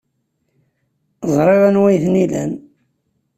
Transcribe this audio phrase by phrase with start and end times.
[1.35, 2.51] Ẓriɣ anwa ay ten-ilan.